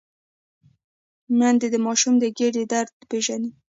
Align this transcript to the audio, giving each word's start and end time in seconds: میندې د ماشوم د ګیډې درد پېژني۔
میندې 1.37 1.67
د 1.71 1.75
ماشوم 1.85 2.13
د 2.19 2.25
ګیډې 2.37 2.63
درد 2.71 2.93
پېژني۔ 3.09 3.51